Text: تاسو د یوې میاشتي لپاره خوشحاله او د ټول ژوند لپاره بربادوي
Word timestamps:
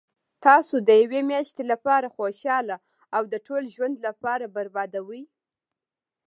تاسو 0.45 0.75
د 0.87 0.89
یوې 1.03 1.21
میاشتي 1.31 1.63
لپاره 1.71 2.13
خوشحاله 2.15 2.75
او 3.15 3.23
د 3.31 3.33
ټول 3.45 3.63
ژوند 3.75 3.95
لپاره 4.07 4.45
بربادوي 4.55 5.23